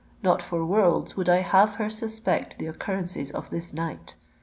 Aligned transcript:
Not 0.23 0.41
for 0.41 0.65
worlds 0.65 1.15
would 1.15 1.29
I 1.29 1.41
have 1.41 1.75
her 1.75 1.87
suspect 1.87 2.57
the 2.57 2.65
occurrences 2.65 3.29
of 3.29 3.51
this 3.51 3.71
night! 3.71 4.15